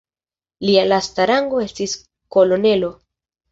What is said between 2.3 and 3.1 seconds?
kolonelo.